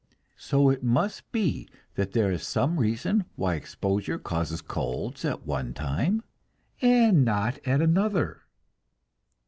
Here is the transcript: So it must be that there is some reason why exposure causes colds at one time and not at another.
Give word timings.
So 0.39 0.71
it 0.71 0.81
must 0.81 1.31
be 1.31 1.69
that 1.93 2.13
there 2.13 2.31
is 2.31 2.41
some 2.41 2.79
reason 2.79 3.25
why 3.35 3.53
exposure 3.53 4.17
causes 4.17 4.59
colds 4.59 5.23
at 5.23 5.45
one 5.45 5.75
time 5.75 6.23
and 6.81 7.23
not 7.23 7.59
at 7.67 7.81
another. 7.83 8.41